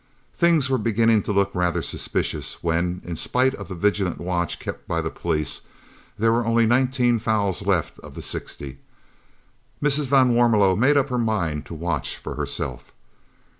[0.33, 4.87] Things were beginning to look rather suspicious when, in spite of the vigilant watch kept
[4.87, 5.61] by the police,
[6.17, 8.79] there were only nineteen fowls left of the sixty.
[9.79, 10.07] Mrs.
[10.07, 12.91] van Warmelo made up her mind to watch for herself.